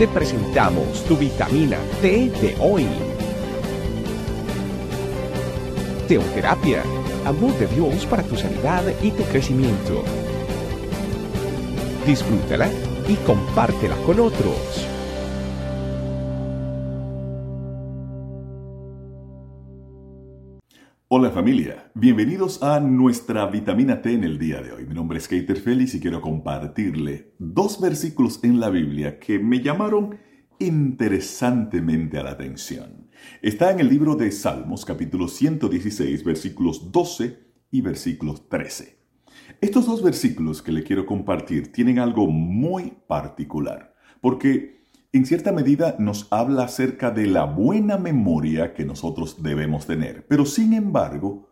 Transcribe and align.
te 0.00 0.08
presentamos 0.08 1.04
tu 1.04 1.14
vitamina 1.14 1.76
T 2.00 2.30
de 2.40 2.56
hoy. 2.58 2.86
Teoterapia, 6.08 6.82
amor 7.26 7.52
de 7.58 7.66
Dios 7.66 8.06
para 8.06 8.22
tu 8.22 8.34
sanidad 8.34 8.82
y 9.02 9.10
tu 9.10 9.22
crecimiento. 9.24 10.02
Disfrútala 12.06 12.70
y 13.08 13.14
compártela 13.26 13.94
con 14.06 14.20
otros. 14.20 14.89
Hola 21.20 21.32
familia, 21.32 21.92
bienvenidos 21.92 22.62
a 22.62 22.80
nuestra 22.80 23.44
vitamina 23.44 24.00
T 24.00 24.10
en 24.10 24.24
el 24.24 24.38
día 24.38 24.62
de 24.62 24.72
hoy. 24.72 24.86
Mi 24.86 24.94
nombre 24.94 25.18
es 25.18 25.28
Keiter 25.28 25.60
Félix 25.60 25.94
y 25.94 26.00
quiero 26.00 26.22
compartirle 26.22 27.34
dos 27.38 27.78
versículos 27.78 28.42
en 28.42 28.58
la 28.58 28.70
Biblia 28.70 29.18
que 29.18 29.38
me 29.38 29.60
llamaron 29.60 30.16
interesantemente 30.58 32.16
a 32.16 32.22
la 32.22 32.30
atención. 32.30 33.10
Está 33.42 33.70
en 33.70 33.80
el 33.80 33.90
libro 33.90 34.16
de 34.16 34.30
Salmos 34.30 34.86
capítulo 34.86 35.28
116 35.28 36.24
versículos 36.24 36.90
12 36.90 37.38
y 37.70 37.82
versículos 37.82 38.48
13. 38.48 38.96
Estos 39.60 39.84
dos 39.84 40.02
versículos 40.02 40.62
que 40.62 40.72
le 40.72 40.84
quiero 40.84 41.04
compartir 41.04 41.70
tienen 41.70 41.98
algo 41.98 42.28
muy 42.28 42.94
particular, 43.06 43.94
porque 44.22 44.79
en 45.12 45.26
cierta 45.26 45.50
medida 45.50 45.96
nos 45.98 46.28
habla 46.30 46.64
acerca 46.64 47.10
de 47.10 47.26
la 47.26 47.44
buena 47.44 47.98
memoria 47.98 48.74
que 48.74 48.84
nosotros 48.84 49.42
debemos 49.42 49.86
tener, 49.86 50.24
pero 50.28 50.46
sin 50.46 50.72
embargo, 50.72 51.48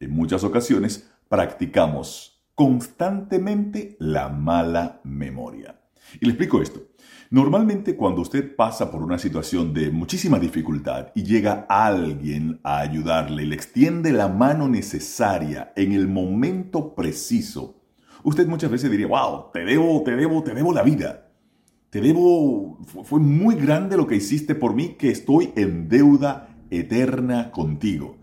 en 0.00 0.10
muchas 0.10 0.42
ocasiones 0.42 1.08
practicamos 1.28 2.42
constantemente 2.56 3.96
la 4.00 4.28
mala 4.28 5.00
memoria. 5.04 5.80
Y 6.20 6.24
le 6.24 6.32
explico 6.32 6.60
esto. 6.60 6.88
Normalmente 7.30 7.94
cuando 7.94 8.22
usted 8.22 8.56
pasa 8.56 8.90
por 8.90 9.04
una 9.04 9.18
situación 9.18 9.72
de 9.72 9.92
muchísima 9.92 10.40
dificultad 10.40 11.12
y 11.14 11.22
llega 11.22 11.66
alguien 11.68 12.58
a 12.64 12.80
ayudarle, 12.80 13.46
le 13.46 13.54
extiende 13.54 14.10
la 14.10 14.26
mano 14.26 14.66
necesaria 14.66 15.72
en 15.76 15.92
el 15.92 16.08
momento 16.08 16.92
preciso, 16.96 17.82
usted 18.24 18.48
muchas 18.48 18.72
veces 18.72 18.90
diría, 18.90 19.06
wow, 19.06 19.52
te 19.52 19.64
debo, 19.64 20.02
te 20.02 20.16
debo, 20.16 20.42
te 20.42 20.54
debo 20.54 20.72
la 20.72 20.82
vida 20.82 21.29
te 21.90 22.00
debo, 22.00 22.78
fue 23.04 23.18
muy 23.18 23.56
grande 23.56 23.96
lo 23.96 24.06
que 24.06 24.16
hiciste 24.16 24.54
por 24.54 24.74
mí, 24.74 24.94
que 24.98 25.10
estoy 25.10 25.52
en 25.56 25.88
deuda 25.88 26.48
eterna 26.70 27.50
contigo. 27.50 28.16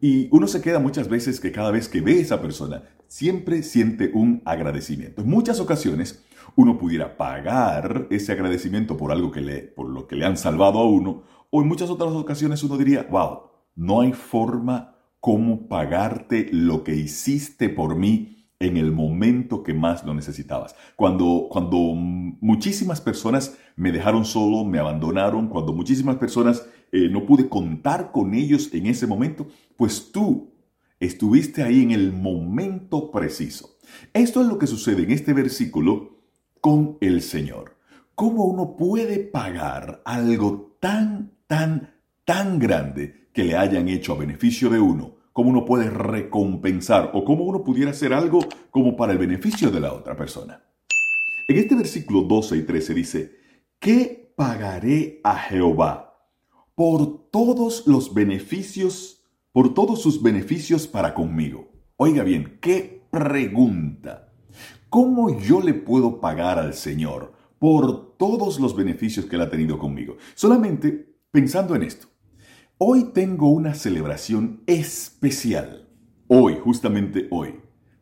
Y 0.00 0.28
uno 0.30 0.46
se 0.46 0.62
queda 0.62 0.78
muchas 0.78 1.08
veces 1.08 1.40
que 1.40 1.50
cada 1.50 1.72
vez 1.72 1.88
que 1.88 2.00
ve 2.00 2.18
a 2.18 2.20
esa 2.22 2.40
persona, 2.40 2.84
siempre 3.08 3.64
siente 3.64 4.12
un 4.14 4.42
agradecimiento. 4.44 5.22
En 5.22 5.28
muchas 5.28 5.58
ocasiones, 5.58 6.24
uno 6.54 6.78
pudiera 6.78 7.16
pagar 7.16 8.06
ese 8.10 8.32
agradecimiento 8.32 8.96
por 8.96 9.10
algo 9.10 9.32
que 9.32 9.40
le, 9.40 9.62
por 9.62 9.88
lo 9.88 10.06
que 10.06 10.14
le 10.14 10.24
han 10.24 10.36
salvado 10.36 10.78
a 10.78 10.88
uno, 10.88 11.24
o 11.50 11.60
en 11.60 11.68
muchas 11.68 11.90
otras 11.90 12.12
ocasiones 12.12 12.62
uno 12.62 12.76
diría, 12.76 13.08
wow, 13.10 13.50
no 13.74 14.00
hay 14.00 14.12
forma 14.12 14.94
como 15.18 15.66
pagarte 15.66 16.48
lo 16.52 16.84
que 16.84 16.94
hiciste 16.94 17.68
por 17.68 17.96
mí 17.96 18.37
en 18.60 18.76
el 18.76 18.90
momento 18.92 19.62
que 19.62 19.72
más 19.72 20.04
lo 20.04 20.14
necesitabas. 20.14 20.74
Cuando, 20.96 21.46
cuando 21.50 21.78
muchísimas 21.78 23.00
personas 23.00 23.56
me 23.76 23.92
dejaron 23.92 24.24
solo, 24.24 24.64
me 24.64 24.78
abandonaron, 24.78 25.48
cuando 25.48 25.72
muchísimas 25.72 26.16
personas 26.16 26.66
eh, 26.90 27.08
no 27.08 27.24
pude 27.24 27.48
contar 27.48 28.10
con 28.10 28.34
ellos 28.34 28.72
en 28.72 28.86
ese 28.86 29.06
momento, 29.06 29.46
pues 29.76 30.10
tú 30.10 30.52
estuviste 30.98 31.62
ahí 31.62 31.82
en 31.82 31.92
el 31.92 32.12
momento 32.12 33.10
preciso. 33.12 33.76
Esto 34.12 34.42
es 34.42 34.48
lo 34.48 34.58
que 34.58 34.66
sucede 34.66 35.04
en 35.04 35.12
este 35.12 35.32
versículo 35.32 36.18
con 36.60 36.98
el 37.00 37.22
Señor. 37.22 37.76
¿Cómo 38.16 38.44
uno 38.44 38.76
puede 38.76 39.20
pagar 39.20 40.02
algo 40.04 40.76
tan, 40.80 41.30
tan, 41.46 41.94
tan 42.24 42.58
grande 42.58 43.28
que 43.32 43.44
le 43.44 43.56
hayan 43.56 43.88
hecho 43.88 44.14
a 44.14 44.18
beneficio 44.18 44.68
de 44.68 44.80
uno? 44.80 45.17
Cómo 45.38 45.50
uno 45.50 45.64
puede 45.64 45.88
recompensar 45.88 47.12
o 47.14 47.24
cómo 47.24 47.44
uno 47.44 47.62
pudiera 47.62 47.92
hacer 47.92 48.12
algo 48.12 48.40
como 48.72 48.96
para 48.96 49.12
el 49.12 49.18
beneficio 49.18 49.70
de 49.70 49.78
la 49.78 49.92
otra 49.92 50.16
persona. 50.16 50.64
En 51.46 51.58
este 51.58 51.76
versículo 51.76 52.22
12 52.22 52.56
y 52.56 52.62
13 52.62 52.94
dice, 52.94 53.36
¿qué 53.78 54.32
pagaré 54.34 55.20
a 55.22 55.36
Jehová 55.36 56.26
por 56.74 57.30
todos 57.30 57.86
los 57.86 58.12
beneficios, 58.12 59.22
por 59.52 59.74
todos 59.74 60.02
sus 60.02 60.20
beneficios 60.20 60.88
para 60.88 61.14
conmigo? 61.14 61.68
Oiga 61.98 62.24
bien, 62.24 62.58
qué 62.60 63.04
pregunta. 63.08 64.32
¿Cómo 64.88 65.38
yo 65.38 65.60
le 65.60 65.74
puedo 65.74 66.20
pagar 66.20 66.58
al 66.58 66.74
Señor 66.74 67.32
por 67.60 68.16
todos 68.16 68.58
los 68.58 68.74
beneficios 68.74 69.26
que 69.26 69.36
Él 69.36 69.42
ha 69.42 69.50
tenido 69.50 69.78
conmigo? 69.78 70.16
Solamente 70.34 71.14
pensando 71.30 71.76
en 71.76 71.84
esto. 71.84 72.08
Hoy 72.80 73.10
tengo 73.12 73.50
una 73.50 73.74
celebración 73.74 74.62
especial. 74.68 75.88
Hoy, 76.28 76.58
justamente 76.62 77.26
hoy, 77.32 77.56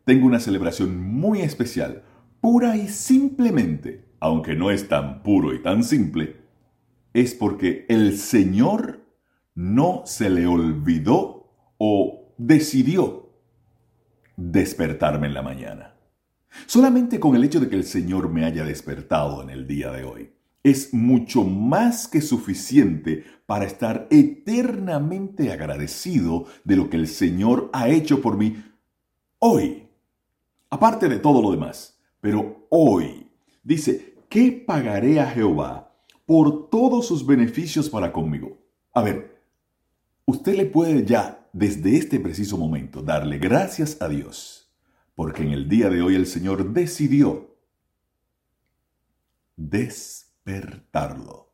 tengo 0.05 0.27
una 0.27 0.39
celebración 0.39 1.03
muy 1.03 1.41
especial, 1.41 2.03
pura 2.41 2.77
y 2.77 2.87
simplemente, 2.87 4.05
aunque 4.19 4.53
no 4.53 4.69
es 4.69 4.87
tan 4.87 5.23
puro 5.23 5.55
y 5.55 5.63
tan 5.63 5.83
simple, 5.83 6.41
es 7.15 7.33
porque 7.33 7.87
el 7.89 8.19
Señor 8.19 9.03
no 9.55 10.03
se 10.05 10.29
le 10.29 10.45
olvidó 10.45 11.55
o 11.79 12.35
decidió 12.37 13.31
despertarme 14.35 15.25
en 15.25 15.33
la 15.33 15.41
mañana. 15.41 15.95
Solamente 16.67 17.19
con 17.19 17.35
el 17.35 17.43
hecho 17.43 17.59
de 17.59 17.67
que 17.67 17.77
el 17.77 17.83
Señor 17.83 18.29
me 18.29 18.45
haya 18.45 18.63
despertado 18.63 19.41
en 19.41 19.49
el 19.49 19.65
día 19.65 19.91
de 19.91 20.03
hoy 20.03 20.36
es 20.67 20.93
mucho 20.93 21.43
más 21.43 22.07
que 22.07 22.21
suficiente 22.21 23.23
para 23.45 23.65
estar 23.65 24.07
eternamente 24.09 25.51
agradecido 25.51 26.45
de 26.63 26.75
lo 26.75 26.89
que 26.89 26.97
el 26.97 27.07
Señor 27.07 27.69
ha 27.73 27.89
hecho 27.89 28.21
por 28.21 28.37
mí 28.37 28.63
hoy. 29.39 29.87
Aparte 30.69 31.07
de 31.07 31.19
todo 31.19 31.41
lo 31.41 31.51
demás, 31.51 31.99
pero 32.19 32.67
hoy. 32.69 33.29
Dice, 33.63 34.15
¿qué 34.29 34.51
pagaré 34.51 35.19
a 35.19 35.29
Jehová 35.29 35.95
por 36.25 36.69
todos 36.69 37.07
sus 37.07 37.25
beneficios 37.25 37.89
para 37.89 38.11
conmigo? 38.11 38.57
A 38.93 39.01
ver, 39.01 39.41
usted 40.25 40.55
le 40.55 40.65
puede 40.65 41.05
ya, 41.05 41.49
desde 41.53 41.95
este 41.95 42.19
preciso 42.19 42.57
momento, 42.57 43.01
darle 43.01 43.39
gracias 43.39 44.01
a 44.01 44.09
Dios, 44.09 44.69
porque 45.15 45.43
en 45.43 45.51
el 45.51 45.69
día 45.69 45.89
de 45.89 46.01
hoy 46.01 46.15
el 46.15 46.27
Señor 46.27 46.73
decidió 46.73 47.55
despertarlo. 50.47 51.53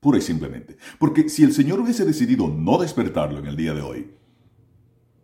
Pura 0.00 0.18
y 0.18 0.20
simplemente. 0.20 0.76
Porque 0.98 1.28
si 1.28 1.44
el 1.44 1.52
Señor 1.52 1.80
hubiese 1.80 2.04
decidido 2.04 2.48
no 2.48 2.78
despertarlo 2.78 3.38
en 3.38 3.46
el 3.46 3.56
día 3.56 3.72
de 3.72 3.80
hoy, 3.80 4.10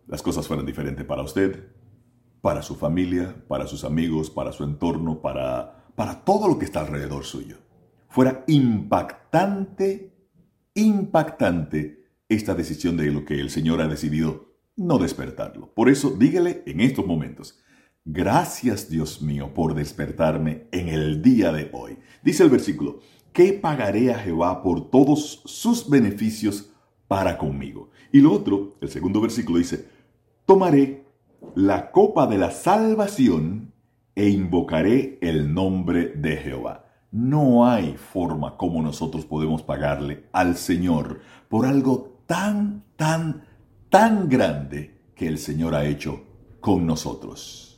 las 0.06 0.22
cosas 0.22 0.46
fueran 0.46 0.64
diferentes 0.64 1.04
para 1.04 1.22
usted, 1.22 1.68
para 2.40 2.62
su 2.62 2.76
familia, 2.76 3.44
para 3.46 3.66
sus 3.66 3.84
amigos, 3.84 4.30
para 4.30 4.52
su 4.52 4.64
entorno, 4.64 5.20
para, 5.20 5.84
para 5.94 6.24
todo 6.24 6.48
lo 6.48 6.58
que 6.58 6.64
está 6.64 6.80
alrededor 6.80 7.24
suyo. 7.24 7.58
Fuera 8.08 8.44
impactante, 8.46 10.12
impactante 10.74 12.04
esta 12.28 12.54
decisión 12.54 12.96
de 12.96 13.10
lo 13.10 13.24
que 13.24 13.40
el 13.40 13.50
Señor 13.50 13.80
ha 13.80 13.88
decidido 13.88 14.54
no 14.76 14.98
despertarlo. 14.98 15.72
Por 15.74 15.90
eso 15.90 16.10
dígale 16.10 16.62
en 16.66 16.80
estos 16.80 17.06
momentos, 17.06 17.60
Gracias 18.06 18.88
Dios 18.88 19.20
mío 19.20 19.52
por 19.52 19.74
despertarme 19.74 20.66
en 20.72 20.88
el 20.88 21.20
día 21.20 21.52
de 21.52 21.68
hoy. 21.74 21.98
Dice 22.22 22.42
el 22.42 22.48
versículo, 22.48 23.00
¿qué 23.34 23.52
pagaré 23.52 24.10
a 24.10 24.18
Jehová 24.18 24.62
por 24.62 24.90
todos 24.90 25.42
sus 25.44 25.88
beneficios 25.88 26.70
para 27.08 27.36
conmigo? 27.36 27.90
Y 28.10 28.20
lo 28.20 28.32
otro, 28.32 28.76
el 28.80 28.88
segundo 28.88 29.20
versículo 29.20 29.58
dice, 29.58 29.86
tomaré 30.46 31.04
la 31.54 31.90
copa 31.90 32.26
de 32.26 32.38
la 32.38 32.50
salvación 32.50 33.74
e 34.14 34.30
invocaré 34.30 35.18
el 35.20 35.52
nombre 35.52 36.06
de 36.16 36.38
Jehová. 36.38 36.86
No 37.12 37.68
hay 37.68 37.96
forma 37.98 38.56
como 38.56 38.80
nosotros 38.80 39.26
podemos 39.26 39.62
pagarle 39.62 40.24
al 40.32 40.56
Señor 40.56 41.20
por 41.50 41.66
algo 41.66 42.22
tan, 42.26 42.82
tan, 42.96 43.44
tan 43.90 44.30
grande 44.30 44.98
que 45.14 45.28
el 45.28 45.36
Señor 45.36 45.74
ha 45.74 45.84
hecho 45.84 46.22
con 46.60 46.86
nosotros. 46.86 47.69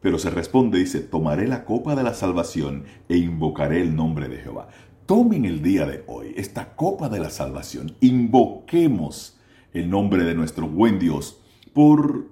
Pero 0.00 0.18
se 0.18 0.30
responde, 0.30 0.78
dice, 0.78 1.00
tomaré 1.00 1.48
la 1.48 1.64
copa 1.64 1.94
de 1.94 2.02
la 2.02 2.14
salvación 2.14 2.84
e 3.08 3.16
invocaré 3.16 3.80
el 3.80 3.96
nombre 3.96 4.28
de 4.28 4.38
Jehová. 4.38 4.68
Tomen 5.06 5.44
el 5.44 5.62
día 5.62 5.86
de 5.86 6.04
hoy 6.06 6.34
esta 6.36 6.74
copa 6.74 7.08
de 7.08 7.20
la 7.20 7.30
salvación, 7.30 7.96
invoquemos 8.00 9.38
el 9.72 9.88
nombre 9.88 10.24
de 10.24 10.34
nuestro 10.34 10.68
buen 10.68 10.98
Dios 10.98 11.40
por 11.72 12.26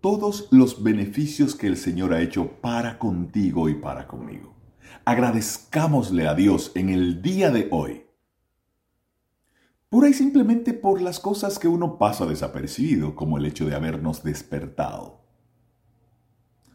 todos 0.00 0.48
los 0.50 0.82
beneficios 0.82 1.54
que 1.54 1.66
el 1.66 1.76
Señor 1.76 2.12
ha 2.12 2.20
hecho 2.20 2.52
para 2.60 2.98
contigo 2.98 3.68
y 3.68 3.74
para 3.74 4.06
conmigo. 4.06 4.54
Agradezcámosle 5.04 6.28
a 6.28 6.34
Dios 6.34 6.72
en 6.74 6.88
el 6.88 7.20
día 7.20 7.50
de 7.50 7.68
hoy. 7.70 8.04
Pura 9.88 10.08
y 10.08 10.14
simplemente 10.14 10.72
por 10.72 11.00
las 11.00 11.20
cosas 11.20 11.58
que 11.58 11.68
uno 11.68 11.98
pasa 11.98 12.26
desapercibido, 12.26 13.14
como 13.14 13.38
el 13.38 13.46
hecho 13.46 13.66
de 13.66 13.74
habernos 13.74 14.22
despertado 14.22 15.23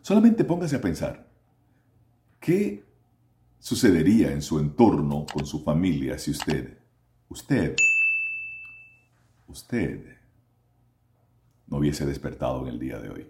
Solamente 0.02 0.44
póngase 0.44 0.76
a 0.76 0.82
pensar, 0.82 1.30
¿qué 2.40 2.84
sucedería 3.60 4.32
en 4.32 4.42
su 4.42 4.60
entorno, 4.60 5.26
con 5.32 5.46
su 5.46 5.64
familia, 5.64 6.18
si 6.18 6.32
usted, 6.32 6.78
usted, 7.28 7.76
usted 9.48 10.18
no 11.68 11.78
hubiese 11.78 12.06
despertado 12.06 12.62
en 12.62 12.68
el 12.68 12.80
día 12.80 13.00
de 13.00 13.10
hoy? 13.10 13.28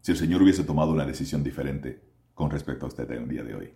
Si 0.00 0.12
el 0.12 0.18
Señor 0.18 0.42
hubiese 0.42 0.64
tomado 0.64 0.92
una 0.92 1.04
decisión 1.04 1.42
diferente 1.42 2.00
con 2.34 2.50
respecto 2.50 2.86
a 2.86 2.88
usted 2.88 3.10
en 3.10 3.22
el 3.24 3.28
día 3.28 3.42
de 3.42 3.54
hoy. 3.54 3.72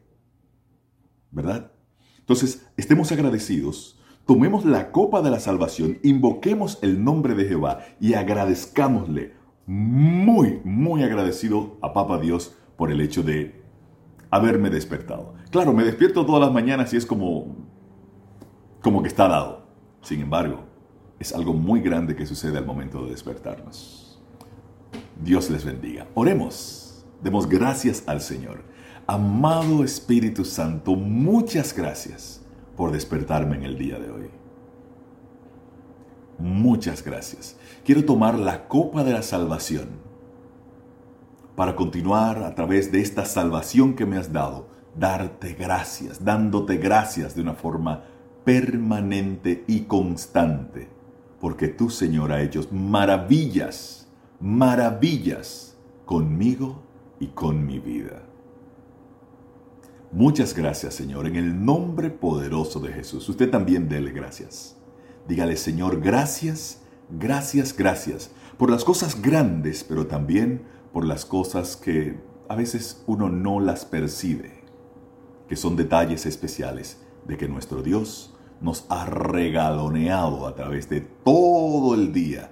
¿Verdad? 1.31 1.73
Entonces, 2.19 2.67
estemos 2.77 3.11
agradecidos, 3.11 3.99
tomemos 4.27 4.65
la 4.65 4.93
copa 4.93 5.23
de 5.23 5.31
la 5.31 5.41
salvación, 5.41 5.99
invoquemos 6.03 6.79
el 6.83 7.03
nombre 7.03 7.35
de 7.35 7.47
Jehová 7.47 7.85
y 7.99 8.15
agradezcámosle, 8.15 9.35
muy, 9.71 10.61
muy 10.65 11.05
agradecido 11.05 11.77
a 11.81 11.93
Papa 11.93 12.19
Dios 12.19 12.57
por 12.77 12.91
el 12.91 13.01
hecho 13.01 13.23
de 13.23 13.63
haberme 14.29 14.69
despertado. 14.69 15.35
Claro, 15.53 15.73
me 15.73 15.85
despierto 15.85 16.27
todas 16.27 16.43
las 16.43 16.53
mañanas 16.53 16.93
y 16.93 16.97
es 16.97 17.07
como, 17.07 17.55
como 18.83 19.01
que 19.01 19.07
está 19.07 19.29
dado. 19.29 19.69
Sin 20.03 20.23
embargo, 20.23 20.65
es 21.21 21.33
algo 21.33 21.55
muy 21.55 21.81
grande 21.83 22.17
que 22.17 22.27
sucede 22.27 22.59
al 22.59 22.67
momento 22.67 23.05
de 23.05 23.13
despertarnos. 23.13 24.21
Dios 25.23 25.49
les 25.51 25.65
bendiga. 25.65 26.09
Oremos. 26.15 27.05
Demos 27.23 27.49
gracias 27.49 28.03
al 28.09 28.23
Señor. 28.23 28.65
Amado 29.07 29.85
Espíritu 29.85 30.45
Santo, 30.45 30.97
muchas 30.97 31.77
gracias 31.77 32.45
por 32.77 32.91
despertarme 32.91 33.55
en 33.55 33.63
el 33.63 33.79
día 33.79 34.01
de 34.01 34.11
hoy. 34.11 34.40
Muchas 36.41 37.05
gracias. 37.05 37.57
Quiero 37.85 38.05
tomar 38.05 38.39
la 38.39 38.67
copa 38.67 39.05
de 39.05 39.13
la 39.13 39.23
salvación 39.23 39.89
para 41.55 41.77
continuar 41.77 42.43
a 42.43 42.55
través 42.55 42.91
de 42.91 43.01
esta 43.01 43.27
salvación 43.27 43.95
que 43.95 44.07
me 44.07 44.17
has 44.17 44.33
dado, 44.33 44.67
darte 44.97 45.53
gracias, 45.53 46.25
dándote 46.25 46.79
gracias 46.79 47.35
de 47.35 47.43
una 47.43 47.53
forma 47.53 48.05
permanente 48.45 49.65
y 49.67 49.83
constante, 49.83 50.89
porque 51.39 51.69
tú, 51.69 51.91
Señor, 51.91 52.33
has 52.33 52.41
hecho 52.41 52.67
maravillas, 52.71 54.09
maravillas 54.41 55.77
conmigo 56.07 56.83
y 57.19 57.27
con 57.27 57.67
mi 57.67 57.79
vida. 57.79 58.23
Muchas 60.13 60.55
gracias, 60.55 60.95
Señor, 60.95 61.27
en 61.27 61.37
el 61.37 61.65
nombre 61.65 62.09
poderoso 62.09 62.81
de 62.81 62.93
Jesús. 62.93 63.29
Usted 63.29 63.51
también 63.51 63.89
dele 63.89 64.11
gracias. 64.11 64.80
Dígale, 65.31 65.57
Señor, 65.57 66.01
gracias, 66.01 66.81
gracias, 67.09 67.77
gracias 67.77 68.33
por 68.59 68.69
las 68.69 68.83
cosas 68.83 69.23
grandes, 69.23 69.85
pero 69.85 70.09
también 70.09 70.63
por 70.93 71.05
las 71.05 71.25
cosas 71.25 71.77
que 71.77 72.19
a 72.49 72.57
veces 72.57 73.05
uno 73.07 73.29
no 73.29 73.61
las 73.61 73.85
percibe, 73.85 74.65
que 75.49 75.55
son 75.55 75.77
detalles 75.77 76.27
especiales 76.27 77.01
de 77.29 77.37
que 77.37 77.47
nuestro 77.47 77.81
Dios 77.85 78.35
nos 78.61 78.87
ha 78.89 79.07
regaloneado 79.07 80.49
a 80.49 80.57
través 80.57 80.89
de 80.89 81.01
todo 81.01 81.95
el 81.95 82.13
día, 82.13 82.51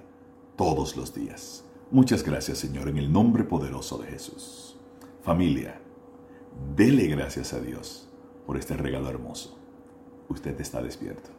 todos 0.55 0.95
los 0.95 1.13
días. 1.13 1.65
Muchas 1.91 2.23
gracias, 2.23 2.59
Señor, 2.59 2.87
en 2.87 2.97
el 2.97 3.11
nombre 3.11 3.43
poderoso 3.43 3.97
de 3.97 4.07
Jesús. 4.07 4.77
Familia, 5.21 5.81
Dele 6.77 7.07
gracias 7.07 7.51
a 7.51 7.59
Dios 7.59 8.07
por 8.45 8.55
este 8.55 8.77
regalo 8.77 9.09
hermoso. 9.09 9.59
Usted 10.29 10.61
está 10.61 10.81
despierto. 10.81 11.38